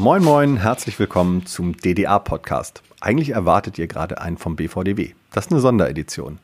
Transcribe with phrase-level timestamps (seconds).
[0.00, 2.82] Moin Moin, herzlich willkommen zum DDA-Podcast.
[3.02, 5.10] Eigentlich erwartet ihr gerade einen vom BVDW.
[5.30, 6.38] Das ist eine Sonderedition.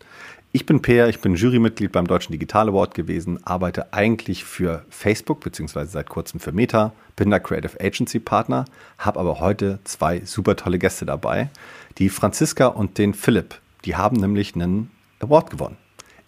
[0.52, 5.40] Ich bin Peer, ich bin Jurymitglied beim Deutschen Digital Award gewesen, arbeite eigentlich für Facebook
[5.40, 8.66] beziehungsweise seit kurzem für Meta, bin da Creative Agency Partner,
[8.98, 11.48] habe aber heute zwei super tolle Gäste dabei,
[11.96, 13.59] die Franziska und den Philipp.
[13.86, 15.79] Die haben nämlich einen Award gewonnen.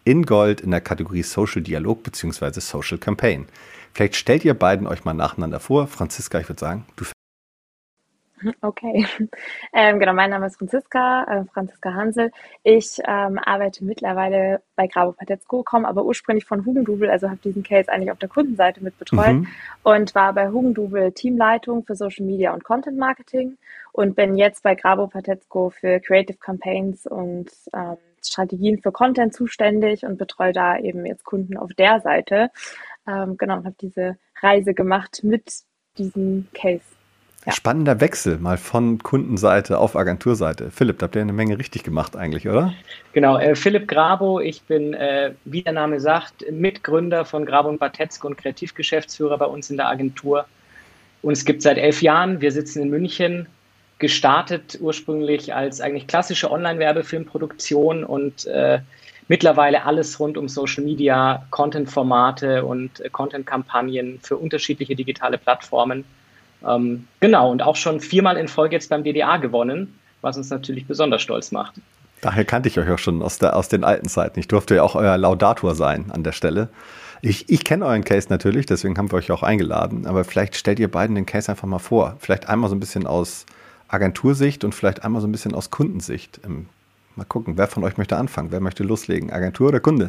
[0.03, 3.45] In Gold in der Kategorie Social Dialog beziehungsweise Social Campaign.
[3.93, 5.89] Vielleicht stellt ihr beiden euch mal nacheinander vor.
[5.89, 7.05] Franziska, ich würde sagen, du
[8.61, 9.07] Okay,
[9.73, 12.31] ähm, genau, mein Name ist Franziska, äh, Franziska Hansel.
[12.63, 17.63] Ich ähm, arbeite mittlerweile bei Grabo Patetzko, komme aber ursprünglich von Hugendubel, also habe diesen
[17.63, 19.49] Case eigentlich auf der Kundenseite mit betreut mhm.
[19.83, 23.57] und war bei Hugendubel Teamleitung für Social Media und Content Marketing
[23.93, 30.05] und bin jetzt bei Grabo Patetzko für Creative Campaigns und ähm, Strategien für Content zuständig
[30.05, 32.51] und betreue da eben jetzt Kunden auf der Seite.
[33.07, 35.63] Ähm, genau, und habe diese Reise gemacht mit
[35.97, 36.98] diesem Case.
[37.49, 37.55] Ja.
[37.55, 40.71] Spannender Wechsel mal von Kundenseite auf Agenturseite.
[40.71, 42.75] Philipp, da habt ihr eine Menge richtig gemacht eigentlich, oder?
[43.15, 47.79] Genau, äh, Philipp Grabo, ich bin, äh, wie der Name sagt, Mitgründer von Grabo und
[47.79, 50.45] Batetzko und Kreativgeschäftsführer bei uns in der Agentur.
[51.23, 52.43] Uns gibt seit elf Jahren.
[52.43, 53.47] Wir sitzen in München,
[53.99, 58.81] gestartet ursprünglich als eigentlich klassische Online-Werbefilmproduktion und äh,
[59.29, 66.05] mittlerweile alles rund um Social Media, Content-Formate und äh, Content-Kampagnen für unterschiedliche digitale Plattformen.
[66.67, 70.87] Ähm, genau, und auch schon viermal in Folge jetzt beim DDA gewonnen, was uns natürlich
[70.87, 71.75] besonders stolz macht.
[72.21, 74.41] Daher kannte ich euch auch schon aus, der, aus den alten Zeiten.
[74.41, 76.69] Ich durfte ja auch euer Laudator sein an der Stelle.
[77.21, 80.07] Ich, ich kenne euren Case natürlich, deswegen haben wir euch auch eingeladen.
[80.07, 82.17] Aber vielleicht stellt ihr beiden den Case einfach mal vor.
[82.19, 83.47] Vielleicht einmal so ein bisschen aus
[83.89, 86.41] Agentursicht und vielleicht einmal so ein bisschen aus Kundensicht.
[86.45, 86.67] Ähm,
[87.17, 88.51] mal gucken, wer von euch möchte anfangen?
[88.51, 89.33] Wer möchte loslegen?
[89.33, 90.09] Agentur oder Kunde?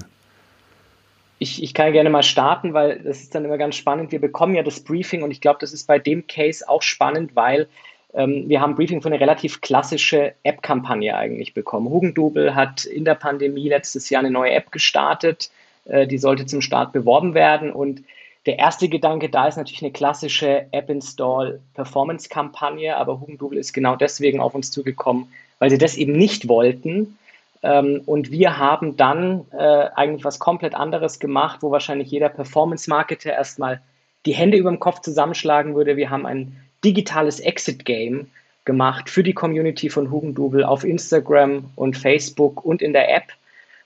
[1.39, 4.11] Ich, ich kann gerne mal starten, weil das ist dann immer ganz spannend.
[4.11, 7.33] Wir bekommen ja das Briefing und ich glaube, das ist bei dem Case auch spannend,
[7.35, 7.69] weil
[8.13, 11.89] ähm, wir haben Briefing für eine relativ klassische App-Kampagne eigentlich bekommen.
[11.89, 15.49] Hugendubel hat in der Pandemie letztes Jahr eine neue App gestartet.
[15.85, 18.03] Äh, die sollte zum Start beworben werden und
[18.45, 24.55] der erste Gedanke da ist natürlich eine klassische App-Install-Performance-Kampagne, aber Hugendubel ist genau deswegen auf
[24.55, 25.27] uns zugekommen,
[25.59, 27.17] weil sie das eben nicht wollten
[27.61, 33.31] ähm, und wir haben dann äh, eigentlich was komplett anderes gemacht, wo wahrscheinlich jeder Performance-Marketer
[33.31, 33.81] erstmal
[34.25, 35.97] die Hände über dem Kopf zusammenschlagen würde.
[35.97, 38.27] Wir haben ein digitales Exit-Game
[38.65, 43.33] gemacht für die Community von Hugendubel auf Instagram und Facebook und in der App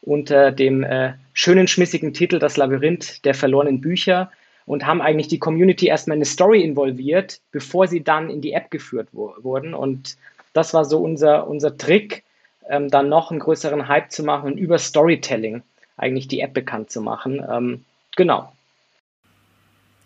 [0.02, 4.32] unter dem äh, schönen, schmissigen Titel Das Labyrinth der verlorenen Bücher
[4.66, 8.54] und haben eigentlich die Community erstmal in eine Story involviert, bevor sie dann in die
[8.54, 9.74] App geführt wurden.
[9.74, 10.18] Und
[10.54, 12.24] das war so unser, unser Trick,
[12.70, 15.64] ähm, dann noch einen größeren Hype zu machen und über Storytelling
[15.98, 17.44] eigentlich die App bekannt zu machen.
[17.50, 17.86] Ähm,
[18.16, 18.52] genau.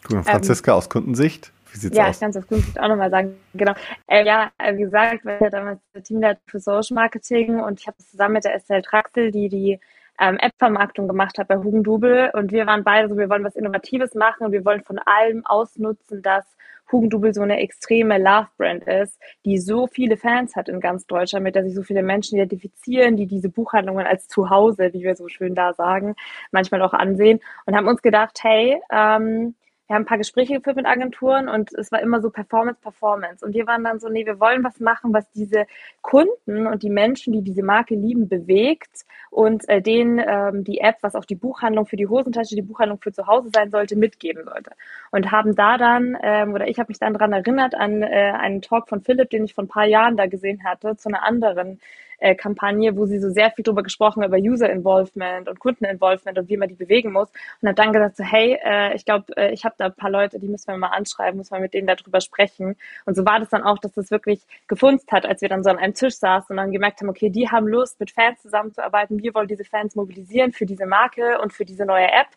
[0.09, 0.23] Cool.
[0.23, 2.07] Franziska, ähm, aus Kundensicht, wie sieht's ja, aus?
[2.07, 3.35] Ja, ich kann es aus Kundensicht auch nochmal sagen.
[3.53, 3.73] Genau.
[4.07, 8.34] Äh, ja, wie gesagt, wir ja damals Teamleiter für Social Marketing und ich habe zusammen
[8.34, 9.79] mit der Estelle Traxel, die die
[10.19, 14.16] ähm, App-Vermarktung gemacht hat bei Hugendubel und wir waren beide so, wir wollen was Innovatives
[14.16, 16.45] machen und wir wollen von allem ausnutzen, dass
[16.92, 21.56] Hugendubel so eine extreme Love-Brand ist, die so viele Fans hat in ganz Deutschland, mit
[21.56, 25.56] der sich so viele Menschen identifizieren, die diese Buchhandlungen als Zuhause, wie wir so schön
[25.56, 26.16] da sagen,
[26.52, 29.56] manchmal auch ansehen und haben uns gedacht, hey, ähm,
[29.88, 33.46] wir haben ein paar Gespräche geführt mit Agenturen und es war immer so Performance, Performance.
[33.46, 35.66] Und wir waren dann so, nee, wir wollen was machen, was diese
[36.02, 40.98] Kunden und die Menschen, die diese Marke lieben, bewegt und äh, denen ähm, die App,
[41.02, 44.44] was auch die Buchhandlung für die Hosentasche, die Buchhandlung für zu Hause sein sollte, mitgeben
[44.44, 44.72] sollte.
[45.12, 48.62] Und haben da dann, ähm, oder ich habe mich dann daran erinnert, an äh, einen
[48.62, 51.80] Talk von Philipp, den ich vor ein paar Jahren da gesehen hatte, zu einer anderen
[52.19, 56.50] äh, Kampagne, wo sie so sehr viel darüber gesprochen über User Involvement und Kundeninvolvement und
[56.50, 57.29] wie man die bewegen muss.
[57.61, 60.09] Und hat dann gesagt so, hey, äh, ich glaube, äh, ich habe da ein paar
[60.09, 62.75] Leute, die müssen wir mal anschreiben, muss man mit denen darüber sprechen.
[63.06, 65.69] Und so war das dann auch, dass das wirklich gefunzt hat, als wir dann so
[65.69, 69.21] an einem Tisch saßen und dann gemerkt haben, okay, die haben Lust, mit Fans zusammenzuarbeiten.
[69.21, 72.27] Wir wollen diese Fans mobilisieren für diese Marke und für diese neue App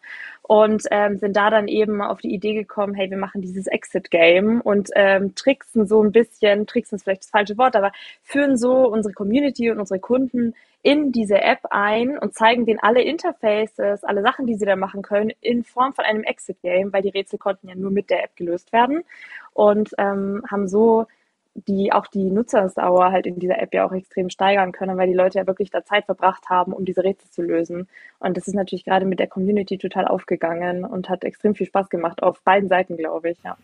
[0.51, 4.61] und ähm, sind da dann eben auf die Idee gekommen, hey, wir machen dieses Exit-Game
[4.61, 7.93] und ähm, tricksen so ein bisschen, tricksen ist vielleicht das falsche Wort, aber
[8.25, 13.01] führen so unsere Community und unsere Kunden in diese App ein und zeigen denen alle
[13.01, 17.11] Interfaces, alle Sachen, die sie da machen können, in Form von einem Exit-Game, weil die
[17.11, 19.05] Rätsel konnten ja nur mit der App gelöst werden.
[19.53, 21.07] Und ähm, haben so
[21.55, 25.15] die auch die Nutzersdauer halt in dieser App ja auch extrem steigern können, weil die
[25.15, 27.89] Leute ja wirklich da Zeit verbracht haben, um diese Rätsel zu lösen.
[28.21, 31.89] Und das ist natürlich gerade mit der Community total aufgegangen und hat extrem viel Spaß
[31.91, 33.57] gemacht auf beiden Seiten, glaube ich, ja.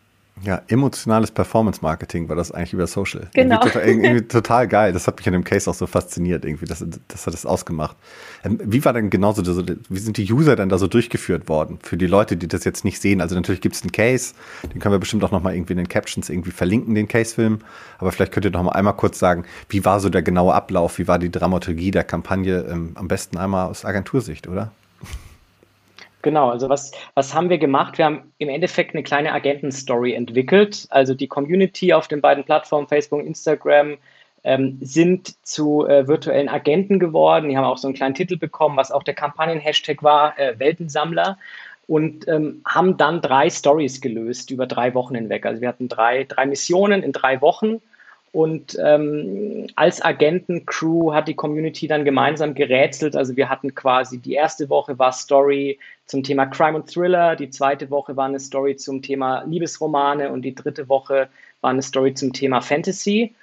[0.43, 3.27] Ja, emotionales Performance-Marketing war das eigentlich über Social.
[3.33, 3.55] Genau.
[3.55, 4.93] Irgendwie total, irgendwie total, geil.
[4.93, 7.95] Das hat mich an dem Case auch so fasziniert, irgendwie, das, das hat das ausgemacht.
[8.43, 11.79] Ähm, wie war denn genauso, so, wie sind die User denn da so durchgeführt worden?
[11.81, 13.19] Für die Leute, die das jetzt nicht sehen.
[13.19, 14.35] Also natürlich gibt es einen Case,
[14.71, 17.59] den können wir bestimmt auch nochmal irgendwie in den Captions irgendwie verlinken, den Case-Film.
[17.97, 20.99] Aber vielleicht könnt ihr noch mal einmal kurz sagen, wie war so der genaue Ablauf,
[20.99, 22.65] wie war die Dramaturgie der Kampagne?
[22.69, 24.71] Ähm, am besten einmal aus Agentursicht, oder?
[26.27, 27.97] Genau, also was, was haben wir gemacht?
[27.97, 30.85] Wir haben im Endeffekt eine kleine Agentenstory entwickelt.
[30.89, 33.95] Also die Community auf den beiden Plattformen Facebook Instagram
[34.43, 37.47] ähm, sind zu äh, virtuellen Agenten geworden.
[37.47, 41.37] Die haben auch so einen kleinen Titel bekommen, was auch der Kampagnen-Hashtag war, äh, Weltensammler.
[41.87, 45.45] Und ähm, haben dann drei Stories gelöst über drei Wochen hinweg.
[45.45, 47.79] Also wir hatten drei, drei Missionen in drei Wochen
[48.31, 53.15] und ähm, als Agentencrew hat die Community dann gemeinsam gerätselt.
[53.15, 57.49] Also wir hatten quasi die erste Woche war Story zum Thema Crime und Thriller, die
[57.49, 61.29] zweite Woche war eine Story zum Thema Liebesromane und die dritte Woche
[61.61, 63.33] war eine Story zum Thema Fantasy.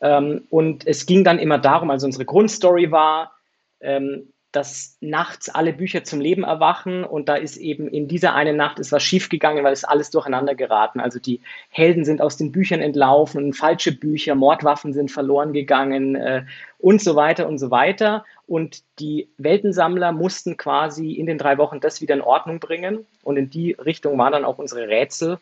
[0.00, 3.32] Ähm, und es ging dann immer darum, also unsere Grundstory war,
[3.80, 8.56] ähm, dass nachts alle Bücher zum Leben erwachen und da ist eben in dieser einen
[8.56, 11.00] Nacht ist was schiefgegangen, weil es alles durcheinander geraten.
[11.00, 11.40] Also die
[11.70, 16.44] Helden sind aus den Büchern entlaufen, falsche Bücher, Mordwaffen sind verloren gegangen äh,
[16.78, 18.24] und so weiter und so weiter.
[18.46, 23.38] Und die Weltensammler mussten quasi in den drei Wochen das wieder in Ordnung bringen und
[23.38, 25.38] in die Richtung waren dann auch unsere Rätsel.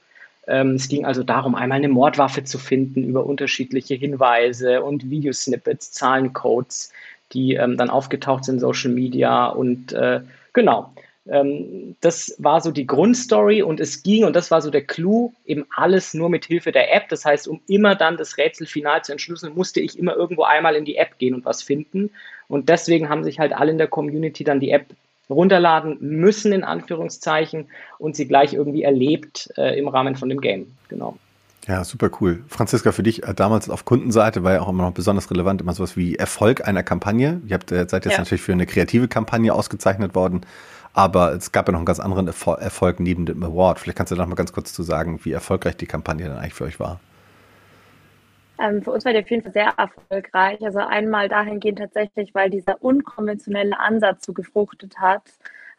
[0.47, 5.93] Ähm, es ging also darum, einmal eine Mordwaffe zu finden über unterschiedliche Hinweise und Videosnippets,
[5.93, 6.93] Zahlencodes
[7.33, 10.21] die ähm, dann aufgetaucht sind in Social Media und äh,
[10.53, 10.93] genau.
[11.29, 15.33] Ähm, das war so die Grundstory und es ging, und das war so der Clou,
[15.45, 17.09] eben alles nur mit Hilfe der App.
[17.09, 20.75] Das heißt, um immer dann das Rätsel final zu entschlüsseln, musste ich immer irgendwo einmal
[20.75, 22.11] in die App gehen und was finden.
[22.49, 24.87] Und deswegen haben sich halt alle in der Community dann die App
[25.29, 27.69] runterladen müssen, in Anführungszeichen,
[27.99, 30.75] und sie gleich irgendwie erlebt äh, im Rahmen von dem Game.
[30.89, 31.17] Genau.
[31.67, 32.43] Ja, super cool.
[32.49, 35.75] Franziska, für dich äh, damals auf Kundenseite war ja auch immer noch besonders relevant, immer
[35.75, 37.41] sowas wie Erfolg einer Kampagne.
[37.47, 38.19] Ihr habt, äh, seid jetzt ja.
[38.19, 40.41] natürlich für eine kreative Kampagne ausgezeichnet worden,
[40.95, 43.79] aber es gab ja noch einen ganz anderen Erfolg neben dem Award.
[43.79, 46.39] Vielleicht kannst du da noch mal ganz kurz zu sagen, wie erfolgreich die Kampagne dann
[46.39, 46.99] eigentlich für euch war.
[48.59, 50.63] Ähm, für uns war die auf jeden Fall sehr erfolgreich.
[50.63, 55.23] Also einmal dahingehend tatsächlich, weil dieser unkonventionelle Ansatz so gefruchtet hat.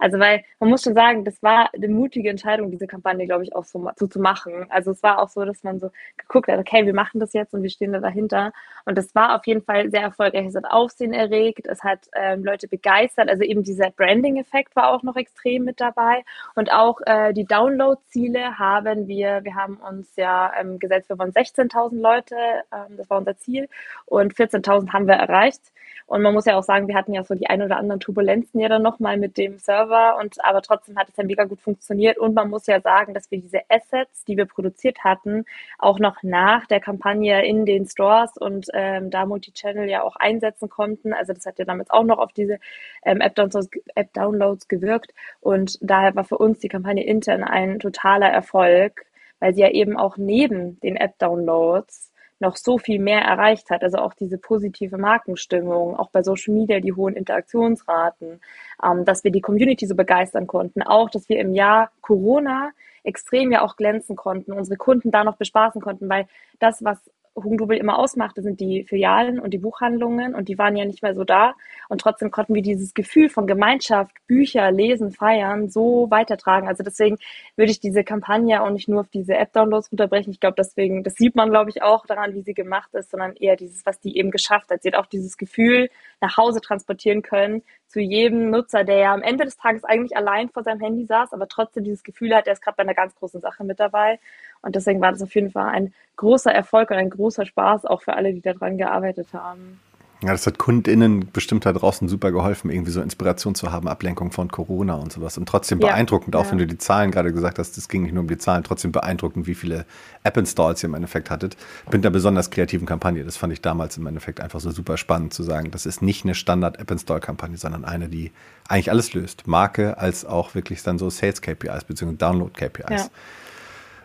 [0.01, 3.56] Also weil man muss schon sagen, das war eine mutige Entscheidung, diese Kampagne, glaube ich,
[3.56, 4.65] auch so, so, zu machen.
[4.69, 7.53] Also es war auch so, dass man so geguckt hat, okay, wir machen das jetzt
[7.53, 8.51] und wir stehen da dahinter.
[8.86, 10.48] Und das war auf jeden Fall sehr erfolgreich.
[10.48, 13.30] Es hat Aufsehen erregt, es hat ähm, Leute begeistert.
[13.30, 16.24] Also eben dieser Branding-Effekt war auch noch extrem mit dabei.
[16.56, 21.31] Und auch äh, die Download-Ziele haben wir, wir haben uns ja ähm, gesetzt, wir wollen
[21.31, 22.36] 16.000 Leute,
[22.74, 23.69] ähm, das war unser Ziel.
[24.07, 25.62] Und 14.000 haben wir erreicht.
[26.07, 28.59] Und man muss ja auch sagen, wir hatten ja so die ein oder anderen Turbulenzen
[28.59, 32.17] ja dann nochmal mit dem Server und aber trotzdem hat es ja mega gut funktioniert.
[32.17, 35.45] Und man muss ja sagen, dass wir diese Assets, die wir produziert hatten,
[35.79, 40.69] auch noch nach der Kampagne in den Stores und ähm, da Multichannel ja auch einsetzen
[40.69, 41.13] konnten.
[41.13, 42.59] Also das hat ja damals auch noch auf diese
[43.03, 45.13] ähm, App-Downloads App -Downloads gewirkt.
[45.39, 49.05] Und daher war für uns die Kampagne intern ein totaler Erfolg,
[49.39, 52.10] weil sie ja eben auch neben den App-Downloads
[52.41, 53.83] noch so viel mehr erreicht hat.
[53.83, 58.41] Also auch diese positive Markenstimmung, auch bei Social Media die hohen Interaktionsraten,
[58.83, 62.71] ähm, dass wir die Community so begeistern konnten, auch dass wir im Jahr Corona
[63.03, 66.27] extrem ja auch glänzen konnten, unsere Kunden da noch bespaßen konnten, weil
[66.59, 66.99] das, was
[67.35, 71.15] Hugendubel immer ausmachte, sind die Filialen und die Buchhandlungen und die waren ja nicht mehr
[71.15, 71.53] so da.
[71.89, 76.67] Und trotzdem konnten wir dieses Gefühl von Gemeinschaft, Bücher, Lesen, Feiern so weitertragen.
[76.67, 77.17] Also deswegen
[77.55, 80.31] würde ich diese Kampagne auch nicht nur auf diese App-Downloads runterbrechen.
[80.31, 83.35] Ich glaube, deswegen, das sieht man, glaube ich, auch daran, wie sie gemacht ist, sondern
[83.35, 84.83] eher dieses, was die eben geschafft hat.
[84.83, 89.21] Sie hat auch dieses Gefühl nach Hause transportieren können zu jedem Nutzer, der ja am
[89.21, 92.53] Ende des Tages eigentlich allein vor seinem Handy saß, aber trotzdem dieses Gefühl hat, er
[92.53, 94.19] ist gerade bei einer ganz großen Sache mit dabei.
[94.62, 98.01] Und deswegen war das auf jeden Fall ein großer Erfolg und ein großer Spaß auch
[98.01, 99.80] für alle, die daran gearbeitet haben.
[100.24, 104.32] Ja, das hat KundInnen bestimmt da draußen super geholfen, irgendwie so Inspiration zu haben, Ablenkung
[104.32, 105.36] von Corona und sowas.
[105.39, 106.51] Und trotzdem ja, beeindruckend, auch ja.
[106.51, 108.91] wenn du die Zahlen gerade gesagt hast, das ging nicht nur um die Zahlen, trotzdem
[108.91, 109.88] beeindruckend, wie viele
[110.24, 111.58] App-Installs ihr im Endeffekt hattet.
[111.91, 113.24] Mit einer besonders kreativen Kampagne.
[113.24, 116.24] Das fand ich damals im Endeffekt einfach so super spannend zu sagen, das ist nicht
[116.24, 118.32] eine Standard-App-Install-Kampagne, sondern eine, die
[118.68, 119.48] eigentlich alles löst.
[119.48, 122.13] Marke als auch wirklich dann so Sales-KPIs bzw.
[122.15, 123.06] Download-KPIs.
[123.06, 123.10] Ja.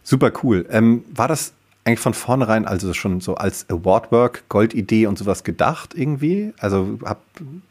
[0.07, 0.65] Super cool.
[0.71, 5.95] Ähm, war das eigentlich von vornherein also schon so als Awardwork, Goldidee und sowas gedacht
[5.97, 6.53] irgendwie?
[6.61, 7.21] Also hab,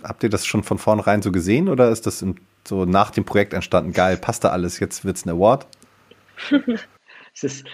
[0.04, 2.26] habt ihr das schon von vornherein so gesehen oder ist das
[2.68, 3.94] so nach dem Projekt entstanden?
[3.94, 5.66] Geil, passt da alles, jetzt wird es ein Award?
[7.34, 7.66] es ist,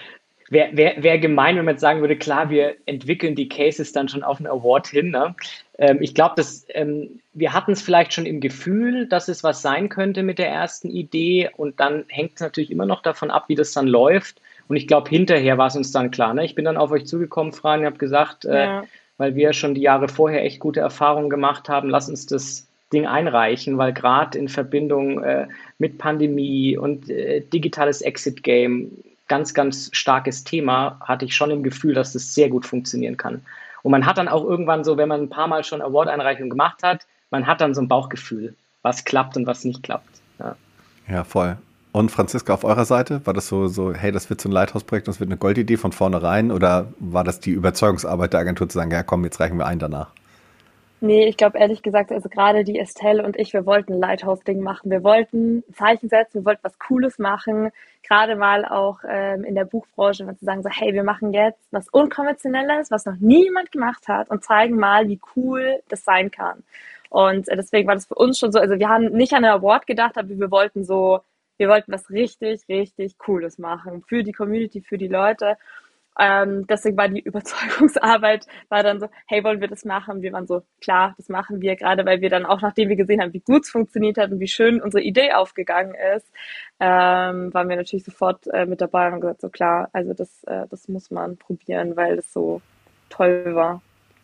[0.48, 4.08] wäre wär, wär gemein, wenn man jetzt sagen würde, klar, wir entwickeln die Cases dann
[4.08, 5.10] schon auf einen Award hin.
[5.10, 5.34] Ne?
[5.78, 9.88] Ähm, ich glaube, ähm, wir hatten es vielleicht schon im Gefühl, dass es was sein
[9.88, 13.56] könnte mit der ersten Idee und dann hängt es natürlich immer noch davon ab, wie
[13.56, 16.34] das dann läuft Und ich glaube, hinterher war es uns dann klar.
[16.34, 16.44] Ne?
[16.44, 18.84] Ich bin dann auf euch zugekommen, Fran, und habe gesagt, äh, ja.
[19.18, 23.06] weil wir schon die Jahre vorher echt gute Erfahrungen gemacht haben, lass uns das Ding
[23.06, 28.90] einreichen, weil gerade in Verbindung äh, mit Pandemie und äh, digitales Exit-Game,
[29.28, 33.42] ganz, ganz starkes Thema, hatte ich schon im Gefühl, dass das sehr gut funktionieren kann.
[33.82, 36.82] Und man hat dann auch irgendwann so, wenn man ein paar Mal schon Award-Einreichungen gemacht
[36.82, 40.20] hat, man hat dann so ein Bauchgefühl, was klappt und was nicht klappt.
[40.38, 40.56] Ja,
[41.08, 41.56] ja voll.
[41.92, 45.08] Und Franziska, auf eurer Seite, war das so, so, hey, das wird so ein Lighthouse-Projekt,
[45.08, 48.90] das wird eine Goldidee von vornherein oder war das die Überzeugungsarbeit der Agentur zu sagen,
[48.90, 50.10] ja komm, jetzt reichen wir ein danach?
[51.02, 54.62] Nee, ich glaube ehrlich gesagt, also gerade die Estelle und ich, wir wollten ein Lighthouse-Ding
[54.62, 54.90] machen.
[54.90, 57.70] Wir wollten Zeichen setzen, wir wollten was Cooles machen.
[58.08, 61.58] Gerade mal auch ähm, in der Buchbranche, wenn zu sagen, so, hey, wir machen jetzt
[61.72, 66.62] was Unkonventionelles, was noch niemand gemacht hat und zeigen mal, wie cool das sein kann.
[67.10, 69.50] Und äh, deswegen war das für uns schon so, also wir haben nicht an ein
[69.50, 71.20] Award gedacht, aber wir wollten so,
[71.56, 75.56] wir wollten was richtig, richtig Cooles machen für die Community, für die Leute.
[76.18, 80.22] Ähm, deswegen war die Überzeugungsarbeit, war dann so, hey, wollen wir das machen?
[80.22, 83.20] Wir waren so, klar, das machen wir, gerade weil wir dann auch, nachdem wir gesehen
[83.20, 86.26] haben, wie gut es funktioniert hat und wie schön unsere Idee aufgegangen ist,
[86.80, 90.44] ähm, waren wir natürlich sofort äh, mit dabei und haben gesagt, so klar, also das,
[90.44, 92.60] äh, das muss man probieren, weil es so
[93.08, 93.80] toll war.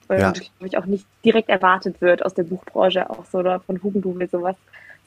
[0.08, 0.32] Und ja.
[0.32, 4.28] glaube ich auch nicht direkt erwartet wird aus der Buchbranche, auch so oder von Hugendubel
[4.28, 4.56] sowas,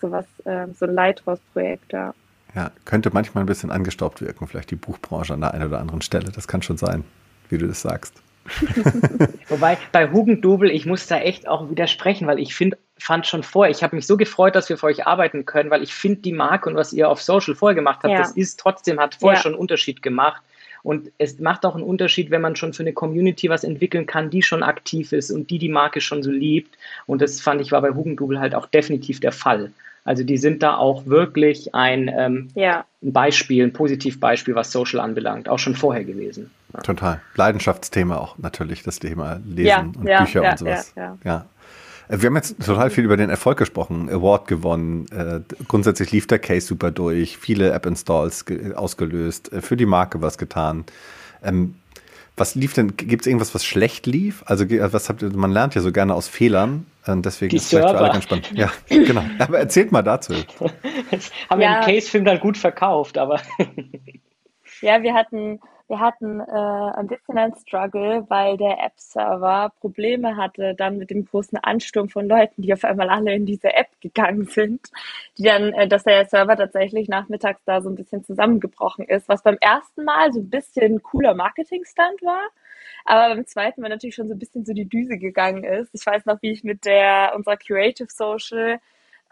[0.01, 2.13] sowas, äh, so ein Lighthouse-Projekt, ja.
[2.55, 6.01] Ja, könnte manchmal ein bisschen angestaubt wirken, vielleicht die Buchbranche an der einen oder anderen
[6.01, 6.31] Stelle.
[6.31, 7.05] Das kann schon sein,
[7.49, 8.21] wie du das sagst.
[9.47, 13.71] Wobei bei Hugendubel, ich muss da echt auch widersprechen, weil ich finde, fand schon vorher,
[13.71, 16.33] ich habe mich so gefreut, dass wir für euch arbeiten können, weil ich finde die
[16.33, 18.17] Marke und was ihr auf Social vorher gemacht habt, ja.
[18.17, 19.43] das ist trotzdem, hat vorher ja.
[19.43, 20.41] schon einen Unterschied gemacht.
[20.83, 24.31] Und es macht auch einen Unterschied, wenn man schon für eine Community was entwickeln kann,
[24.31, 26.75] die schon aktiv ist und die die Marke schon so liebt.
[27.05, 29.71] Und das fand ich war bei Hugendubel halt auch definitiv der Fall.
[30.03, 32.85] Also die sind da auch wirklich ein, ähm, ja.
[33.03, 36.49] ein Beispiel, ein Positivbeispiel, was Social anbelangt, auch schon vorher gewesen.
[36.73, 36.79] Ja.
[36.79, 37.21] Total.
[37.35, 40.93] Leidenschaftsthema auch natürlich, das Thema Lesen ja, und Bücher und sowas.
[41.23, 41.45] ja.
[42.11, 45.05] Äh, wir haben jetzt total viel über den Erfolg gesprochen, Award gewonnen.
[45.11, 50.37] Äh, grundsätzlich lief der Case super durch, viele App-Installs ausgelöst, äh, für die Marke was
[50.37, 50.85] getan.
[51.43, 51.75] Ähm,
[52.37, 52.95] was lief denn?
[52.97, 54.43] Gibt es irgendwas, was schlecht lief?
[54.45, 56.85] Also was habt ihr, man lernt ja so gerne aus Fehlern.
[57.05, 58.51] Und deswegen die ist es vielleicht für alle ganz spannend.
[58.53, 59.23] Ja, genau.
[59.39, 60.33] Aber erzählt mal dazu.
[61.09, 61.69] Das haben ja.
[61.69, 63.41] wir im Case-Film dann gut verkauft, aber.
[64.81, 65.59] ja, wir hatten,
[65.91, 71.25] wir hatten äh, ein bisschen ein Struggle, weil der App-Server Probleme hatte dann mit dem
[71.25, 74.89] großen Ansturm von Leuten, die auf einmal alle in diese App gegangen sind,
[75.37, 79.43] die dann, äh, dass der Server tatsächlich nachmittags da so ein bisschen zusammengebrochen ist, was
[79.43, 82.47] beim ersten Mal so ein bisschen cooler Marketing-Stand war.
[83.03, 85.93] Aber beim zweiten Mal natürlich schon so ein bisschen so die Düse gegangen ist.
[85.93, 88.79] Ich weiß noch, wie ich mit der, unserer Creative Social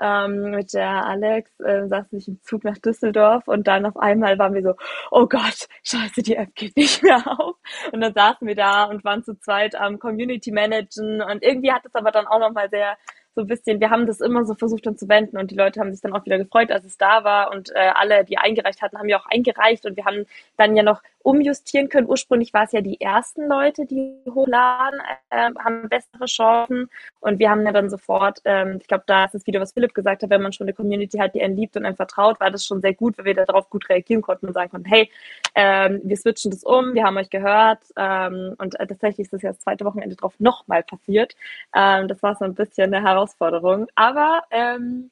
[0.02, 4.38] ähm, mit der Alex äh, saßen ich im Zug nach Düsseldorf und dann auf einmal
[4.40, 4.74] waren wir so,
[5.12, 7.56] oh Gott, scheiße, die App geht nicht mehr auf.
[7.92, 11.22] Und dann saßen wir da und waren zu zweit am Community Managen.
[11.22, 12.98] Und irgendwie hat es aber dann auch nochmal sehr
[13.36, 15.80] so ein bisschen, wir haben das immer so versucht dann zu wenden und die Leute
[15.80, 17.52] haben sich dann auch wieder gefreut, als es da war.
[17.52, 19.86] Und äh, alle, die eingereicht hatten, haben ja auch eingereicht.
[19.86, 20.26] Und wir haben
[20.58, 22.08] dann ja noch umjustieren können.
[22.10, 26.90] Ursprünglich war es ja die ersten Leute, die hochladen, äh, haben bessere Chancen.
[27.20, 29.94] Und wir haben ja dann sofort, ähm, ich glaube, da ist es wieder, was Philipp
[29.94, 32.50] gesagt hat, wenn man schon eine Community hat, die einen liebt und einem vertraut, war
[32.50, 35.12] das schon sehr gut, weil wir darauf gut reagieren konnten und sagen konnten, hey,
[35.54, 37.84] ähm, wir switchen das um, wir haben euch gehört.
[37.96, 41.36] Ähm, und äh, tatsächlich ist das ja das zweite Wochenende drauf nochmal passiert.
[41.76, 43.86] Ähm, das war so ein bisschen eine Herausforderung.
[43.94, 45.12] Aber ähm,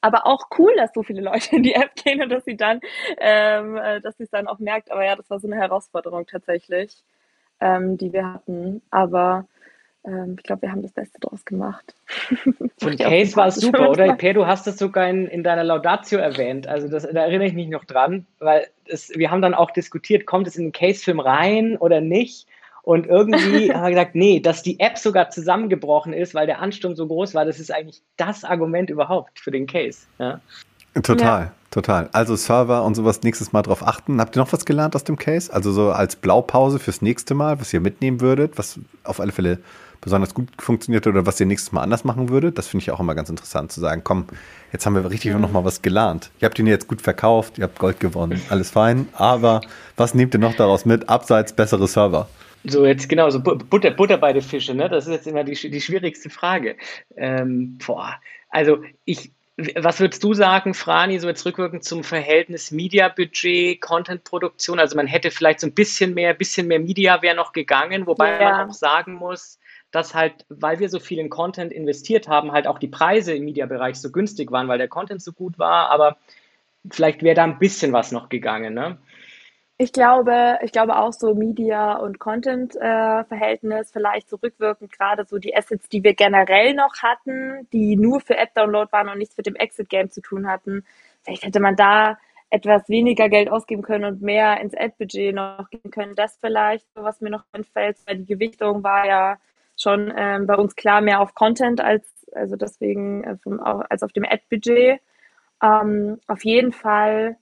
[0.00, 2.80] aber auch cool, dass so viele Leute in die App gehen und dass sie dann,
[3.18, 4.90] ähm, äh, dass sie es dann auch merkt.
[4.90, 7.02] Aber ja, das war so eine Herausforderung tatsächlich,
[7.60, 8.82] ähm, die wir hatten.
[8.90, 9.46] Aber
[10.04, 11.94] ähm, ich glaube, wir haben das Beste draus gemacht.
[12.78, 14.14] Von Case war es super, oder?
[14.14, 16.66] Per, du hast das sogar in, in deiner Laudatio erwähnt.
[16.66, 20.26] Also das, da erinnere ich mich noch dran, weil es, wir haben dann auch diskutiert,
[20.26, 22.46] kommt es in den Case-Film rein oder nicht?
[22.82, 26.94] Und irgendwie haben wir gesagt, nee, dass die App sogar zusammengebrochen ist, weil der Ansturm
[26.94, 30.00] so groß war, das ist eigentlich das Argument überhaupt für den Case.
[30.18, 30.40] Ja.
[31.02, 31.52] Total, ja.
[31.70, 32.08] total.
[32.12, 34.20] Also Server und sowas nächstes Mal drauf achten.
[34.20, 35.52] Habt ihr noch was gelernt aus dem Case?
[35.52, 39.58] Also so als Blaupause fürs nächste Mal, was ihr mitnehmen würdet, was auf alle Fälle
[40.00, 42.58] besonders gut funktioniert oder was ihr nächstes Mal anders machen würdet?
[42.58, 44.26] Das finde ich auch immer ganz interessant zu sagen, komm,
[44.72, 45.40] jetzt haben wir richtig mhm.
[45.40, 46.30] noch mal was gelernt.
[46.40, 49.60] Ihr habt ihn jetzt gut verkauft, ihr habt Gold gewonnen, alles fein, aber
[49.96, 52.28] was nehmt ihr noch daraus mit, abseits bessere Server?
[52.64, 54.88] So, jetzt genau, so Butter, Butter bei den Fische, ne?
[54.88, 56.76] Das ist jetzt immer die, die schwierigste Frage.
[57.16, 59.30] Ähm, boah, also ich,
[59.74, 64.78] was würdest du sagen, Frani, so jetzt rückwirkend zum Verhältnis Media-Budget, Content-Produktion?
[64.78, 68.40] Also man hätte vielleicht so ein bisschen mehr, bisschen mehr Media wäre noch gegangen, wobei
[68.40, 68.50] ja.
[68.50, 69.58] man auch sagen muss,
[69.90, 73.44] dass halt, weil wir so viel in Content investiert haben, halt auch die Preise im
[73.44, 76.18] Media-Bereich so günstig waren, weil der Content so gut war, aber
[76.90, 78.98] vielleicht wäre da ein bisschen was noch gegangen, ne?
[79.80, 85.38] Ich glaube, ich glaube auch so Media- und Content-Verhältnis, äh, vielleicht so rückwirkend gerade so
[85.38, 89.46] die Assets, die wir generell noch hatten, die nur für App-Download waren und nichts mit
[89.46, 90.84] dem Exit-Game zu tun hatten.
[91.22, 92.18] Vielleicht hätte man da
[92.50, 96.16] etwas weniger Geld ausgeben können und mehr ins Ad-Budget noch gehen können.
[96.16, 99.38] Das vielleicht, was mir noch einfällt, weil die Gewichtung war ja
[99.76, 104.12] schon ähm, bei uns klar mehr auf Content als, also deswegen äh, vom, als auf
[104.12, 105.00] dem Ad-Budget.
[105.62, 107.36] Ähm, auf jeden Fall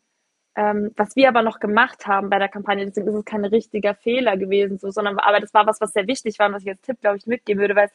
[0.57, 3.95] ähm, was wir aber noch gemacht haben bei der Kampagne, deswegen ist es kein richtiger
[3.95, 6.71] Fehler gewesen, so, sondern aber das war was, was sehr wichtig war und was ich
[6.71, 7.91] als Tipp, glaube ich, mitgeben würde, weil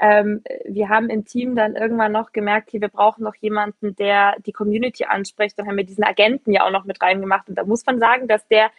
[0.00, 4.34] ähm, wir haben im Team dann irgendwann noch gemerkt, hier, wir brauchen noch jemanden, der
[4.46, 5.58] die Community anspricht.
[5.58, 7.50] Dann haben wir diesen Agenten ja auch noch mit reingemacht.
[7.50, 8.70] Und da muss man sagen, dass der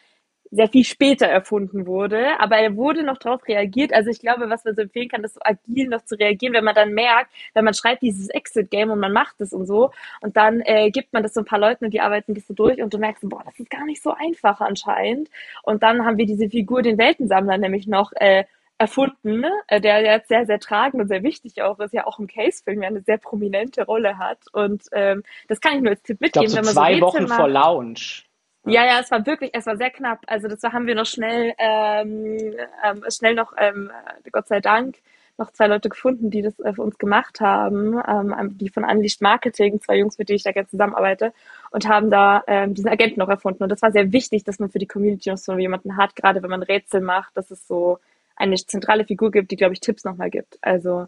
[0.52, 3.94] sehr viel später erfunden wurde, aber er wurde noch darauf reagiert.
[3.94, 6.66] Also ich glaube, was man so empfehlen kann, ist so agil noch zu reagieren, wenn
[6.66, 10.36] man dann merkt, wenn man schreibt dieses Exit-Game und man macht es und so und
[10.36, 12.82] dann äh, gibt man das so ein paar Leuten und die arbeiten das so durch
[12.82, 15.30] und du merkst, boah, das ist gar nicht so einfach anscheinend.
[15.64, 18.44] Und dann haben wir diese Figur, den Weltensammler, nämlich noch äh,
[18.78, 22.28] erfunden, äh, der jetzt sehr, sehr tragend und sehr wichtig auch ist, ja auch im
[22.28, 24.40] Case-Film ja eine sehr prominente Rolle hat.
[24.54, 26.48] Und ähm, das kann ich nur als Tipp mitgeben.
[26.48, 28.26] Ich glaub, so wenn man zwei so Wochen macht, vor Launch
[28.66, 30.20] ja, ja, es war wirklich, es war sehr knapp.
[30.28, 32.38] Also das haben wir noch schnell, ähm,
[32.84, 33.92] ähm, schnell noch, ähm,
[34.32, 34.98] Gott sei Dank,
[35.38, 39.82] noch zwei Leute gefunden, die das für uns gemacht haben, ähm, die von Unleashed Marketing,
[39.82, 41.34] zwei Jungs, mit denen ich da gerne zusammenarbeite,
[41.72, 43.64] und haben da ähm, diesen Agenten noch erfunden.
[43.64, 46.44] Und das war sehr wichtig, dass man für die Community noch so jemanden hat, gerade
[46.44, 48.00] wenn man Rätsel macht, dass es so
[48.36, 50.60] eine zentrale Figur gibt, die, glaube ich, Tipps nochmal gibt.
[50.62, 51.08] Also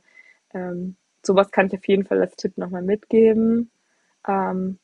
[0.54, 3.72] ähm, sowas kann ich auf jeden Fall als Tipp nochmal mitgeben.
[4.28, 4.80] Ähm,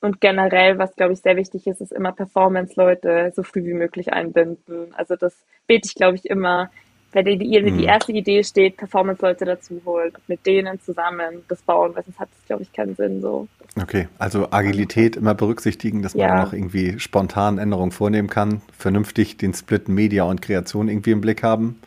[0.00, 4.12] und generell, was glaube ich sehr wichtig ist, ist immer Performance-Leute so früh wie möglich
[4.12, 4.94] einbinden.
[4.94, 5.34] Also das
[5.66, 6.70] bete ich, glaube ich, immer,
[7.12, 7.80] wenn die, die, die mhm.
[7.80, 12.28] erste Idee steht, Performance-Leute dazu holen und mit denen zusammen das bauen, weil sonst hat
[12.38, 13.48] es, glaube ich, keinen Sinn so.
[13.80, 16.44] Okay, also Agilität immer berücksichtigen, dass man ja.
[16.44, 21.42] auch irgendwie spontan Änderungen vornehmen kann, vernünftig den Split Media und Kreation irgendwie im Blick
[21.42, 21.80] haben.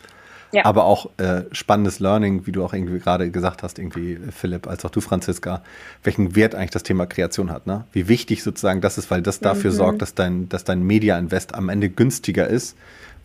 [0.52, 0.64] Ja.
[0.64, 4.84] Aber auch äh, spannendes Learning, wie du auch irgendwie gerade gesagt hast, irgendwie Philipp, als
[4.84, 5.62] auch du Franziska,
[6.02, 7.84] welchen Wert eigentlich das Thema Kreation hat, ne?
[7.92, 9.76] Wie wichtig sozusagen das ist, weil das dafür mhm.
[9.76, 12.76] sorgt, dass dein, dass dein Media-Invest am Ende günstiger ist,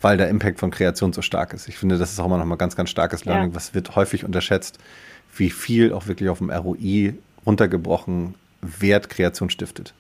[0.02, 1.68] weil der Impact von Kreation so stark ist.
[1.68, 3.56] Ich finde, das ist auch immer noch mal ganz, ganz starkes Learning, ja.
[3.56, 4.78] was wird häufig unterschätzt,
[5.36, 9.94] wie viel auch wirklich auf dem ROI runtergebrochen Wert Kreation stiftet.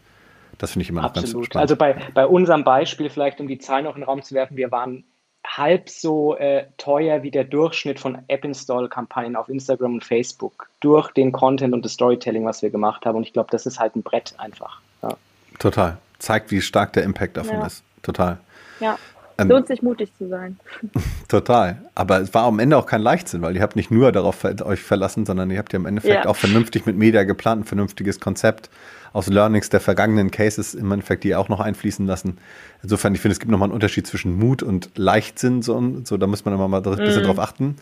[0.57, 1.33] Das finde ich immer noch Absolut.
[1.33, 1.61] ganz spannend.
[1.61, 4.57] Also bei, bei unserem Beispiel, vielleicht um die Zahlen noch in den Raum zu werfen,
[4.57, 5.03] wir waren
[5.45, 11.31] halb so äh, teuer wie der Durchschnitt von App-Install-Kampagnen auf Instagram und Facebook durch den
[11.31, 13.17] Content und das Storytelling, was wir gemacht haben.
[13.17, 14.81] Und ich glaube, das ist halt ein Brett einfach.
[15.01, 15.15] Ja.
[15.59, 15.97] Total.
[16.19, 17.65] Zeigt, wie stark der Impact davon ja.
[17.65, 17.83] ist.
[18.01, 18.37] Total.
[18.79, 18.97] Ja.
[19.37, 20.57] Ähm, Lohnt sich mutig zu sein.
[21.27, 21.77] Total.
[21.93, 24.81] Aber es war am Ende auch kein Leichtsinn, weil ihr habt nicht nur darauf euch
[24.81, 26.29] verlassen, sondern ihr habt ja im Endeffekt ja.
[26.29, 28.69] auch vernünftig mit Media geplant, ein vernünftiges Konzept
[29.11, 32.37] aus Learnings der vergangenen Cases im Endeffekt die auch noch einfließen lassen.
[32.83, 36.27] Insofern, ich finde, es gibt nochmal einen Unterschied zwischen Mut und Leichtsinn, so, so da
[36.27, 37.25] muss man immer mal ein bisschen mm.
[37.25, 37.77] drauf achten,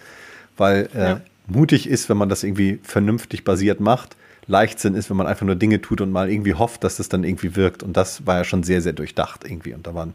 [0.58, 1.22] weil äh, ja.
[1.48, 4.16] mutig ist, wenn man das irgendwie vernünftig basiert macht.
[4.46, 7.24] Leichtsinn ist, wenn man einfach nur Dinge tut und mal irgendwie hofft, dass das dann
[7.24, 7.82] irgendwie wirkt.
[7.82, 9.74] Und das war ja schon sehr, sehr durchdacht irgendwie.
[9.74, 10.14] Und da waren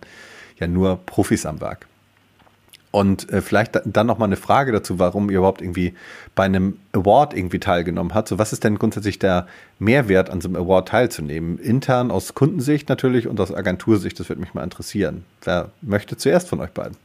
[0.59, 1.87] ja nur Profis am Werk.
[2.91, 5.95] Und äh, vielleicht dann noch mal eine Frage dazu, warum ihr überhaupt irgendwie
[6.35, 8.29] bei einem Award irgendwie teilgenommen habt.
[8.29, 9.47] So, was ist denn grundsätzlich der
[9.79, 11.59] Mehrwert, an so einem Award teilzunehmen?
[11.59, 15.25] Intern aus Kundensicht natürlich und aus Agentursicht, das würde mich mal interessieren.
[15.45, 16.97] Wer möchte zuerst von euch beiden?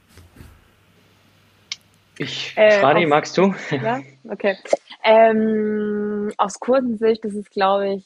[2.18, 3.54] Ich, äh, Frani, magst du?
[3.72, 4.56] Ja, okay.
[5.04, 8.06] Ähm, aus Kundensicht ist es, glaube ich,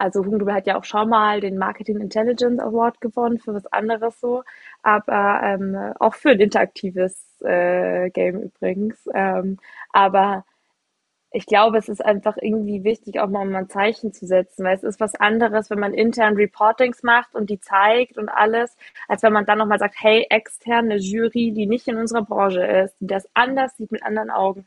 [0.00, 4.18] also Hugendubel hat ja auch schon mal den Marketing Intelligence Award gewonnen für was anderes
[4.18, 4.42] so,
[4.82, 9.06] aber ähm, auch für ein interaktives äh, Game übrigens.
[9.14, 9.58] Ähm,
[9.92, 10.44] aber
[11.32, 14.82] ich glaube, es ist einfach irgendwie wichtig, auch mal ein Zeichen zu setzen, weil es
[14.82, 19.32] ist was anderes, wenn man intern Reportings macht und die zeigt und alles, als wenn
[19.34, 23.28] man dann nochmal sagt, hey, externe Jury, die nicht in unserer Branche ist, die das
[23.34, 24.66] anders sieht mit anderen Augen,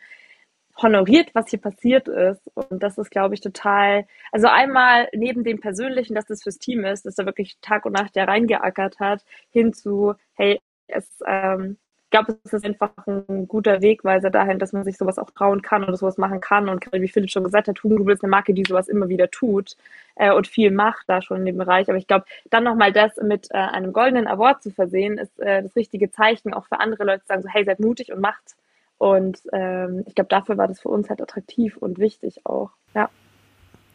[0.82, 2.42] honoriert, was hier passiert ist.
[2.56, 6.86] Und das ist, glaube ich, total, also einmal neben dem Persönlichen, dass das fürs Team
[6.86, 11.78] ist, dass er wirklich Tag und Nacht ja reingeackert hat, hin zu, hey, es, ähm,
[12.14, 15.84] ich es ist einfach ein guter Wegweiser dahin, dass man sich sowas auch trauen kann
[15.84, 16.70] und sowas machen kann.
[16.70, 19.76] Und wie Philipp schon gesagt hat, du bist eine Marke, die sowas immer wieder tut
[20.16, 21.90] äh, und viel macht da schon in dem Bereich.
[21.90, 25.64] Aber ich glaube, dann nochmal das mit äh, einem goldenen Award zu versehen, ist äh,
[25.64, 28.56] das richtige Zeichen auch für andere Leute zu sagen, so hey, seid mutig und macht
[29.04, 32.70] und ähm, ich glaube, dafür war das für uns halt attraktiv und wichtig auch.
[32.96, 33.10] Ja.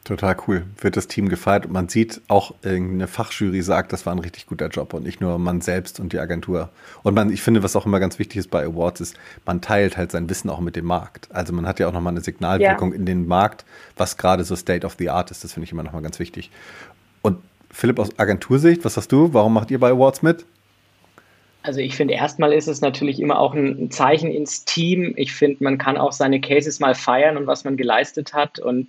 [0.05, 0.67] Total cool.
[0.83, 4.47] Wird das Team gefeiert und man sieht auch, eine Fachjury sagt, das war ein richtig
[4.47, 6.69] guter Job und nicht nur man selbst und die Agentur.
[7.05, 9.17] Und man, ich finde, was auch immer ganz wichtig ist bei Awards ist,
[9.47, 11.35] man teilt halt sein Wissen auch mit dem Markt.
[11.35, 12.97] Also man hat ja auch nochmal eine Signalwirkung ja.
[12.99, 13.65] in den Markt,
[13.97, 15.43] was gerade so State of the Art ist.
[15.43, 16.51] Das finde ich immer nochmal ganz wichtig.
[17.23, 17.39] Und
[17.71, 19.33] Philipp aus Agentursicht, was hast du?
[19.33, 20.45] Warum macht ihr bei Awards mit?
[21.63, 25.13] Also ich finde, erstmal ist es natürlich immer auch ein Zeichen ins Team.
[25.17, 28.59] Ich finde, man kann auch seine Cases mal feiern und was man geleistet hat.
[28.59, 28.89] Und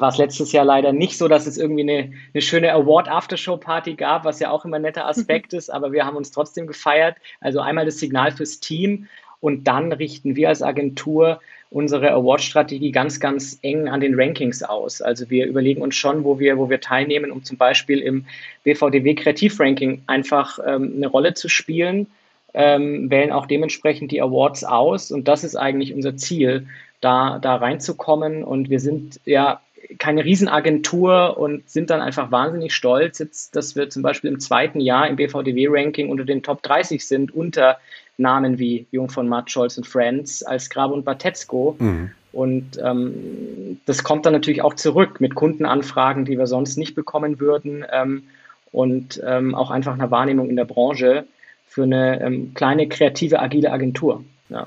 [0.00, 4.24] war es letztes Jahr leider nicht so, dass es irgendwie eine, eine schöne Award-Aftershow-Party gab,
[4.24, 7.16] was ja auch immer ein netter Aspekt ist, aber wir haben uns trotzdem gefeiert.
[7.40, 9.06] Also einmal das Signal fürs Team
[9.40, 11.40] und dann richten wir als Agentur
[11.74, 15.02] unsere Award-Strategie ganz, ganz eng an den Rankings aus.
[15.02, 18.26] Also wir überlegen uns schon, wo wir, wo wir teilnehmen, um zum Beispiel im
[18.62, 22.06] BVDW Kreativ-Ranking einfach ähm, eine Rolle zu spielen,
[22.54, 26.68] ähm, wählen auch dementsprechend die Awards aus und das ist eigentlich unser Ziel,
[27.00, 29.60] da, da reinzukommen und wir sind ja
[29.98, 34.80] keine Riesenagentur und sind dann einfach wahnsinnig stolz, jetzt, dass wir zum Beispiel im zweiten
[34.80, 37.78] Jahr im BVDW-Ranking unter den Top 30 sind, unter
[38.16, 41.76] Namen wie Jung von Matt, Scholz und Friends, als Grabe und Batetzko.
[41.78, 42.10] Mhm.
[42.32, 47.38] Und ähm, das kommt dann natürlich auch zurück mit Kundenanfragen, die wir sonst nicht bekommen
[47.38, 48.24] würden ähm,
[48.72, 51.26] und ähm, auch einfach einer Wahrnehmung in der Branche
[51.68, 54.24] für eine ähm, kleine, kreative, agile Agentur.
[54.48, 54.66] Ja.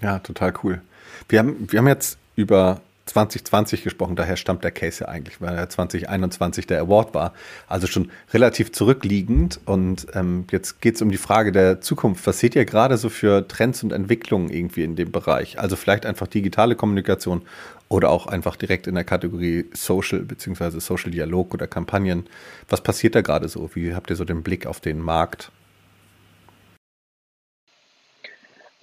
[0.00, 0.80] ja, total cool.
[1.28, 5.54] Wir haben, wir haben jetzt über 2020 gesprochen, daher stammt der Case ja eigentlich, weil
[5.54, 7.34] er 2021 der Award war.
[7.68, 9.60] Also schon relativ zurückliegend.
[9.66, 12.26] Und ähm, jetzt geht es um die Frage der Zukunft.
[12.26, 15.58] Was seht ihr gerade so für Trends und Entwicklungen irgendwie in dem Bereich?
[15.58, 17.42] Also vielleicht einfach digitale Kommunikation
[17.88, 22.26] oder auch einfach direkt in der Kategorie Social beziehungsweise Social Dialog oder Kampagnen.
[22.68, 23.70] Was passiert da gerade so?
[23.74, 25.52] Wie habt ihr so den Blick auf den Markt?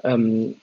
[0.04, 0.56] Ähm,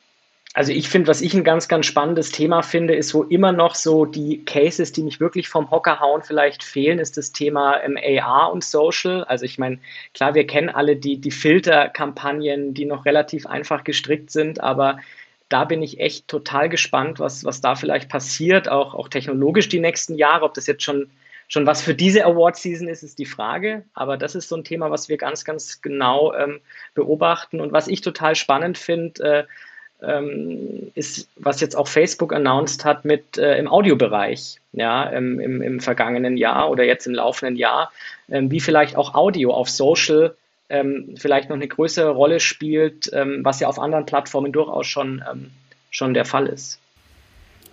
[0.59, 3.77] also ich finde, was ich ein ganz, ganz spannendes Thema finde, ist, wo immer noch
[3.77, 7.97] so die Cases, die mich wirklich vom Hocker hauen, vielleicht fehlen, ist das Thema ähm,
[7.97, 9.23] AR und Social.
[9.23, 9.79] Also ich meine,
[10.15, 14.99] klar, wir kennen alle die, die Filterkampagnen, die noch relativ einfach gestrickt sind, aber
[15.49, 19.79] da bin ich echt total gespannt, was, was da vielleicht passiert, auch, auch technologisch die
[19.79, 20.45] nächsten Jahre.
[20.45, 21.09] Ob das jetzt schon,
[21.47, 23.85] schon was für diese Award-Season ist, ist die Frage.
[23.95, 26.59] Aber das ist so ein Thema, was wir ganz, ganz genau ähm,
[26.95, 27.61] beobachten.
[27.61, 29.45] Und was ich total spannend finde, äh,
[30.03, 35.63] ähm, ist, was jetzt auch Facebook announced hat mit äh, im Audiobereich, ja, im, im,
[35.63, 37.93] im, vergangenen Jahr oder jetzt im laufenden Jahr,
[38.29, 40.35] ähm, wie vielleicht auch Audio auf Social
[40.69, 45.25] ähm, vielleicht noch eine größere Rolle spielt, ähm, was ja auf anderen Plattformen durchaus schon,
[45.31, 45.51] ähm,
[45.91, 46.79] schon der Fall ist.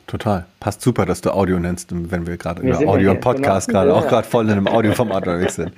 [0.08, 0.46] Total.
[0.60, 3.82] Passt super, dass du Audio nennst, wenn wir gerade der Audio- und Podcast genau.
[3.82, 5.72] gerade auch gerade voll in einem Audioformat unterwegs sind.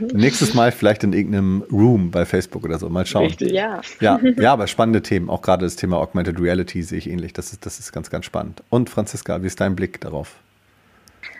[0.14, 2.88] Nächstes Mal vielleicht in irgendeinem Room bei Facebook oder so.
[2.88, 3.26] Mal schauen.
[3.26, 3.80] Richtig, ja.
[4.00, 5.28] Ja, ja aber spannende Themen.
[5.28, 7.32] Auch gerade das Thema Augmented Reality sehe ich ähnlich.
[7.32, 8.62] Das ist, das ist ganz, ganz spannend.
[8.70, 10.36] Und Franziska, wie ist dein Blick darauf?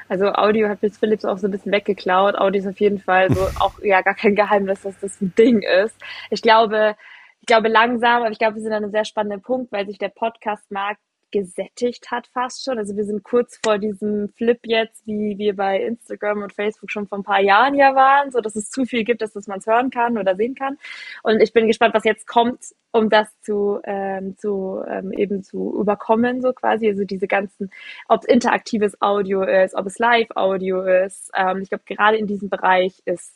[0.09, 2.35] Also Audio hat jetzt Philips auch so ein bisschen weggeklaut.
[2.35, 5.63] Audio ist auf jeden Fall so auch ja gar kein Geheimnis, dass das ein Ding
[5.63, 5.95] ist.
[6.31, 6.97] Ich glaube,
[7.41, 9.99] ich glaube langsam, aber ich glaube, wir sind an einem sehr spannenden Punkt, weil sich
[9.99, 11.01] der Podcast-Markt
[11.33, 12.79] gesättigt hat fast schon.
[12.79, 17.09] Also wir sind kurz vor diesem Flip jetzt, wie wir bei Instagram und Facebook schon
[17.09, 19.67] vor ein paar Jahren ja waren, so dass es zu viel gibt, dass, man es
[19.67, 20.79] hören kann oder sehen kann.
[21.23, 22.61] Und ich bin gespannt, was jetzt kommt,
[22.93, 26.89] um das zu, ähm, zu ähm, eben zu überkommen, so quasi.
[26.89, 27.71] Also diese ganzen,
[28.09, 31.31] ob es interaktives Audio ist, ob es Live-Audio ist.
[31.35, 33.35] Ähm, ich glaube, gerade in diesem Bereich ist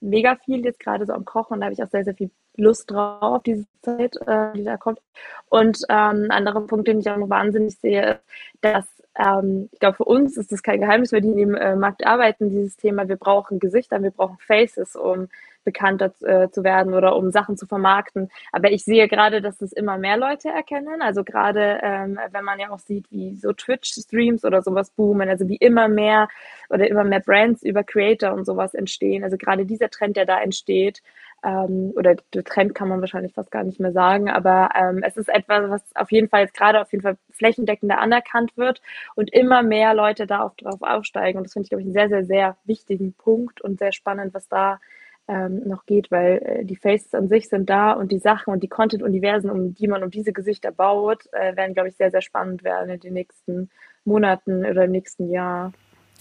[0.00, 2.90] mega viel jetzt gerade so am Kochen da habe ich auch sehr, sehr viel Lust
[2.90, 5.00] drauf, diese Zeit, äh, die da kommt.
[5.48, 8.20] Und ähm, ein anderer Punkt, den ich auch noch wahnsinnig sehe, ist,
[8.60, 8.84] dass
[9.18, 12.50] ähm, ich glaube, für uns ist das kein Geheimnis, weil die dem äh, Markt arbeiten,
[12.50, 15.28] dieses Thema, wir brauchen Gesichter, wir brauchen Faces, um
[15.68, 18.30] bekannter äh, zu werden oder um Sachen zu vermarkten.
[18.52, 21.02] Aber ich sehe gerade, dass das immer mehr Leute erkennen.
[21.02, 25.46] Also gerade, ähm, wenn man ja auch sieht, wie so Twitch-Streams oder sowas boomen, also
[25.46, 26.28] wie immer mehr
[26.70, 29.24] oder immer mehr Brands über Creator und sowas entstehen.
[29.24, 31.02] Also gerade dieser Trend, der da entsteht,
[31.44, 35.16] ähm, oder der Trend kann man wahrscheinlich fast gar nicht mehr sagen, aber ähm, es
[35.16, 38.82] ist etwas, was auf jeden Fall jetzt gerade auf jeden Fall flächendeckender anerkannt wird
[39.14, 41.38] und immer mehr Leute da auch drauf aufsteigen.
[41.38, 44.34] Und das finde ich, glaube ich, einen sehr, sehr, sehr wichtigen Punkt und sehr spannend,
[44.34, 44.80] was da
[45.28, 48.62] ähm, noch geht, weil äh, die Faces an sich sind da und die Sachen und
[48.62, 52.22] die Content-Universen, um die man um diese Gesichter baut, äh, werden, glaube ich, sehr, sehr
[52.22, 53.70] spannend werden in den nächsten
[54.04, 55.72] Monaten oder im nächsten Jahr.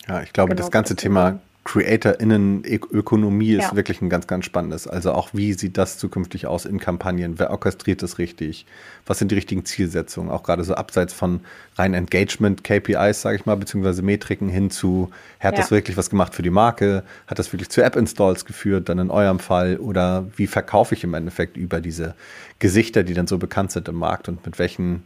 [0.08, 3.76] Ja, ich glaube, genau, das ganze Thema CreatorInnen-Ökonomie ist ja.
[3.76, 4.88] wirklich ein ganz, ganz spannendes.
[4.88, 7.40] Also auch, wie sieht das zukünftig aus in Kampagnen?
[7.40, 8.66] Wer orchestriert das richtig?
[9.06, 10.32] Was sind die richtigen Zielsetzungen?
[10.32, 11.42] Auch gerade so abseits von
[11.76, 15.60] rein Engagement-KPIs, sage ich mal, beziehungsweise Metriken hin zu, hat ja.
[15.60, 17.04] das wirklich was gemacht für die Marke?
[17.28, 19.76] Hat das wirklich zu App-Installs geführt, dann in eurem Fall?
[19.76, 22.16] Oder wie verkaufe ich im Endeffekt über diese
[22.60, 25.04] Gesichter, die dann so bekannt sind im Markt und mit welchen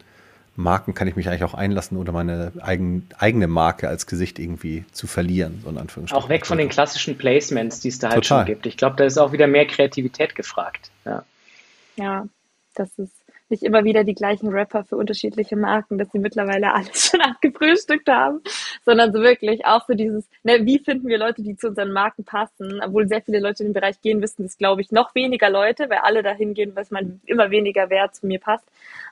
[0.56, 4.86] Marken kann ich mich eigentlich auch einlassen oder meine eigen, eigene Marke als Gesicht irgendwie
[4.92, 8.40] zu verlieren, so in Auch weg von den klassischen Placements, die es da halt Total.
[8.40, 8.66] schon gibt.
[8.66, 10.92] Ich glaube, da ist auch wieder mehr Kreativität gefragt.
[11.06, 11.24] Ja,
[11.96, 12.28] ja
[12.76, 13.14] das ist
[13.52, 18.10] nicht immer wieder die gleichen Rapper für unterschiedliche Marken, dass sie mittlerweile alles schon abgefrühstückt
[18.10, 18.42] haben,
[18.84, 22.24] sondern so wirklich auch so dieses, ne, wie finden wir Leute, die zu unseren Marken
[22.24, 25.50] passen, obwohl sehr viele Leute in den Bereich gehen, wissen das, glaube ich, noch weniger
[25.50, 28.66] Leute, weil alle dahin gehen, was man immer weniger wer zu mir passt.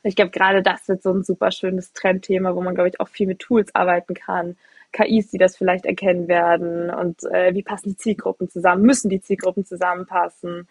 [0.03, 2.99] Und ich glaube, gerade das wird so ein super schönes Trendthema, wo man, glaube ich,
[2.99, 4.55] auch viel mit Tools arbeiten kann.
[4.91, 9.21] KIs, die das vielleicht erkennen werden und äh, wie passen die Zielgruppen zusammen, müssen die
[9.21, 10.67] Zielgruppen zusammenpassen.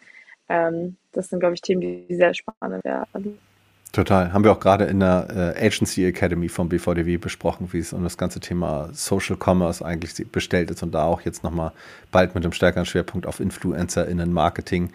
[0.48, 3.38] Ähm, das sind, glaube ich, Themen, die sehr spannend werden.
[3.92, 4.32] Total.
[4.32, 8.02] Haben wir auch gerade in der äh, Agency Academy vom BVDW besprochen, wie es um
[8.02, 11.72] das ganze Thema Social Commerce eigentlich bestellt ist und da auch jetzt nochmal
[12.12, 14.90] bald mit einem stärkeren Schwerpunkt auf InfluencerInnen Marketing,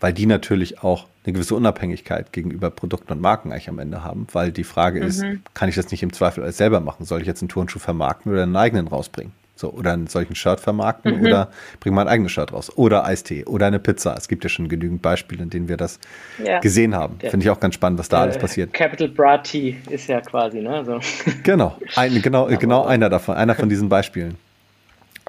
[0.00, 4.26] weil die natürlich auch eine gewisse Unabhängigkeit gegenüber Produkten und Marken eigentlich am Ende haben,
[4.32, 5.06] weil die Frage mhm.
[5.06, 7.04] ist, kann ich das nicht im Zweifel alles selber machen?
[7.04, 9.32] Soll ich jetzt einen Turnschuh vermarkten oder einen eigenen rausbringen?
[9.58, 11.26] So, oder einen solchen Shirt vermarkten mhm.
[11.26, 11.48] oder
[11.80, 12.70] bringen wir ein eigenes Shirt raus.
[12.76, 14.14] Oder Eistee oder eine Pizza.
[14.16, 15.98] Es gibt ja schon genügend Beispiele, in denen wir das
[16.44, 16.60] ja.
[16.60, 17.18] gesehen haben.
[17.18, 18.72] Finde ich auch ganz spannend, was da äh, alles passiert.
[18.72, 20.84] Capital Bra Tea ist ja quasi, ne?
[20.84, 21.00] So.
[21.42, 24.36] Genau, ein, genau, genau einer davon, einer von diesen Beispielen.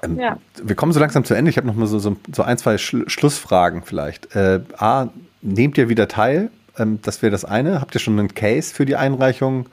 [0.02, 0.36] Ähm, ja.
[0.62, 1.50] Wir kommen so langsam zu Ende.
[1.50, 4.34] Ich habe noch mal so, so, so ein, zwei Sch Schlussfragen vielleicht.
[4.36, 5.08] Äh, A,
[5.42, 6.50] nehmt ihr wieder teil?
[6.78, 7.80] Ähm, das wäre das eine.
[7.80, 9.66] Habt ihr schon einen Case für die Einreichung?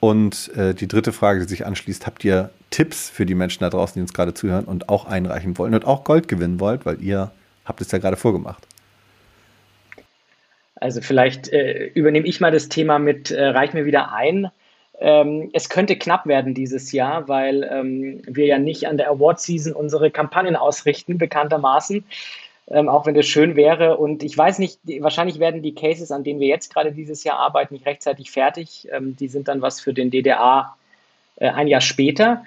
[0.00, 3.70] Und äh, die dritte Frage, die sich anschließt, habt ihr Tipps für die Menschen da
[3.70, 7.02] draußen, die uns gerade zuhören und auch einreichen wollen und auch Gold gewinnen wollt, weil
[7.02, 7.30] ihr
[7.66, 8.66] habt es ja gerade vorgemacht?
[10.76, 14.50] Also vielleicht äh, übernehme ich mal das Thema mit, äh, reich mir wieder ein.
[14.98, 19.40] Ähm, es könnte knapp werden dieses Jahr, weil ähm, wir ja nicht an der Award
[19.40, 22.04] Season unsere Kampagnen ausrichten, bekanntermaßen
[22.70, 23.96] ähm, auch wenn das schön wäre.
[23.96, 27.38] Und ich weiß nicht, wahrscheinlich werden die Cases, an denen wir jetzt gerade dieses Jahr
[27.38, 28.88] arbeiten, nicht rechtzeitig fertig.
[28.92, 30.76] Ähm, die sind dann was für den DDA
[31.36, 32.44] äh, ein Jahr später.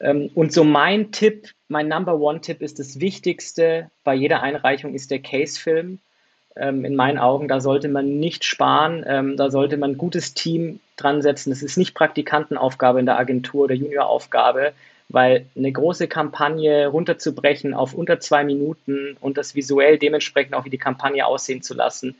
[0.00, 5.10] Ähm, und so mein Tipp, mein Number One-Tipp ist das Wichtigste bei jeder Einreichung ist
[5.10, 5.98] der Case-Film.
[6.56, 10.34] Ähm, in meinen Augen, da sollte man nicht sparen, ähm, da sollte man ein gutes
[10.34, 11.50] Team dran setzen.
[11.50, 14.72] Das ist nicht Praktikantenaufgabe in der Agentur oder Junioraufgabe
[15.08, 20.70] weil eine große Kampagne runterzubrechen auf unter zwei Minuten und das visuell dementsprechend auch wie
[20.70, 22.16] die Kampagne aussehen zu lassen,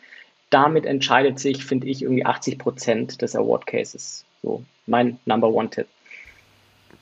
[0.51, 4.25] damit entscheidet sich, finde ich, irgendwie 80 Prozent des Award Cases.
[4.42, 5.88] So mein Number One Tipp.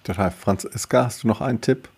[0.05, 0.31] Total.
[0.31, 1.89] Franziska, hast du noch einen Tipp?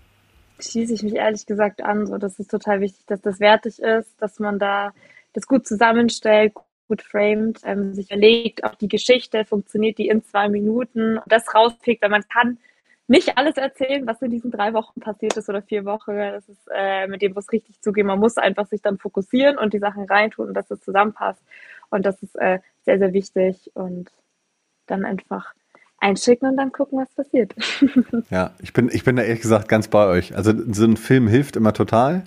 [0.59, 2.07] Schließe ich mich ehrlich gesagt an.
[2.07, 4.93] So, das ist total wichtig, dass das wertig ist, dass man da
[5.33, 6.55] das gut zusammenstellt,
[6.89, 12.03] gut framed, ähm, sich überlegt, auch die Geschichte funktioniert die in zwei Minuten, das rauspickt,
[12.03, 12.59] weil man kann
[13.07, 16.17] nicht alles erzählen, was in diesen drei Wochen passiert ist oder vier Wochen.
[16.17, 18.07] Das ist äh, mit dem, was richtig zugeht.
[18.07, 21.43] Man muss einfach sich dann fokussieren und die Sachen reintun und dass es zusammenpasst.
[21.91, 23.71] Und das ist äh, sehr, sehr wichtig.
[23.75, 24.11] Und
[24.87, 25.55] dann einfach
[25.99, 27.55] einschicken und dann gucken, was passiert.
[28.31, 30.37] ja, ich bin, ich bin da ehrlich gesagt ganz bei euch.
[30.37, 32.25] Also so ein Film hilft immer total.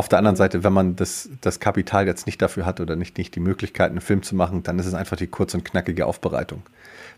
[0.00, 3.18] Auf der anderen Seite, wenn man das, das Kapital jetzt nicht dafür hat oder nicht,
[3.18, 6.06] nicht die Möglichkeit, einen Film zu machen, dann ist es einfach die kurz und knackige
[6.06, 6.62] Aufbereitung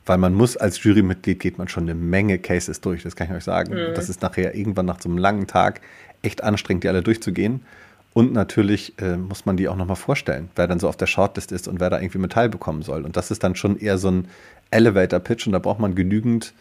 [0.06, 3.34] weil man muss als Jurymitglied geht man schon eine Menge Cases durch, das kann ich
[3.34, 3.72] euch sagen.
[3.72, 3.94] Mhm.
[3.94, 5.80] Das ist nachher irgendwann nach so einem langen Tag
[6.22, 7.62] echt anstrengend, die alle durchzugehen.
[8.14, 11.50] Und natürlich äh, muss man die auch nochmal vorstellen, wer dann so auf der Shortlist
[11.50, 13.04] ist und wer da irgendwie mit teilbekommen soll.
[13.04, 14.28] Und das ist dann schon eher so ein
[14.70, 16.52] Elevator-Pitch und da braucht man genügend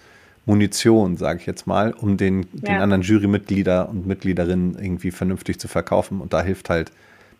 [0.45, 2.73] Munition, sage ich jetzt mal, um den, ja.
[2.73, 6.19] den anderen Jurymitglieder und Mitgliederinnen irgendwie vernünftig zu verkaufen.
[6.19, 6.91] Und da hilft halt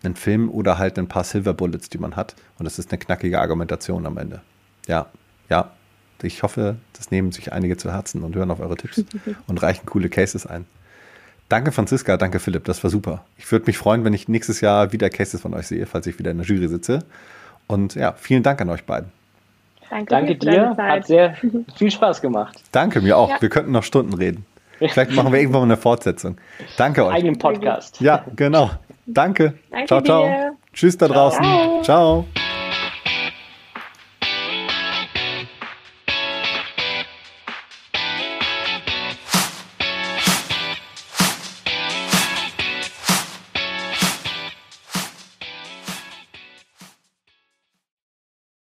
[0.03, 2.35] ein Film oder halt ein paar Silver Bullets, die man hat.
[2.57, 4.41] Und das ist eine knackige Argumentation am Ende.
[4.87, 5.07] Ja,
[5.49, 5.71] ja,
[6.21, 9.03] ich hoffe, das nehmen sich einige zu Herzen und hören auf eure Tipps
[9.47, 10.65] und reichen coole Cases ein.
[11.49, 13.25] Danke, Franziska, danke, Philipp, das war super.
[13.37, 16.17] Ich würde mich freuen, wenn ich nächstes Jahr wieder Cases von euch sehe, falls ich
[16.17, 17.03] wieder in der Jury sitze.
[17.67, 19.11] Und ja, vielen Dank an euch beiden.
[19.91, 21.35] Danke, Danke dir, hat sehr
[21.75, 22.57] viel Spaß gemacht.
[22.71, 23.29] Danke, mir auch.
[23.29, 23.41] Ja.
[23.41, 24.45] Wir könnten noch Stunden reden.
[24.79, 26.37] Vielleicht machen wir irgendwann mal eine Fortsetzung.
[26.77, 27.15] Danke euch.
[27.15, 27.99] Eigenen Podcast.
[27.99, 28.71] Ja, genau.
[29.05, 29.55] Danke.
[29.69, 30.23] Danke ciao, ciao.
[30.23, 30.53] Dir.
[30.73, 31.43] Tschüss da draußen.
[31.43, 31.81] ciao.
[31.83, 32.25] ciao.